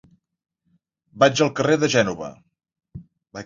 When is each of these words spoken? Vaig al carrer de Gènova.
Vaig 1.25 1.43
al 1.49 1.53
carrer 1.61 1.77
de 1.85 1.93
Gènova. 1.99 2.33